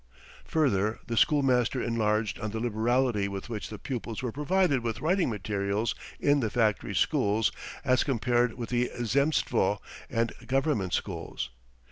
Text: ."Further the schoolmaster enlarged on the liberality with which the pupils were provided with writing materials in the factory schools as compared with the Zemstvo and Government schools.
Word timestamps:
."Further 0.45 0.97
the 1.05 1.15
schoolmaster 1.15 1.79
enlarged 1.79 2.39
on 2.39 2.49
the 2.49 2.59
liberality 2.59 3.27
with 3.27 3.49
which 3.49 3.69
the 3.69 3.77
pupils 3.77 4.23
were 4.23 4.31
provided 4.31 4.81
with 4.81 4.99
writing 4.99 5.29
materials 5.29 5.93
in 6.19 6.39
the 6.39 6.49
factory 6.49 6.95
schools 6.95 7.51
as 7.85 8.03
compared 8.03 8.55
with 8.55 8.69
the 8.69 8.89
Zemstvo 9.03 9.77
and 10.09 10.33
Government 10.47 10.93
schools. 10.95 11.51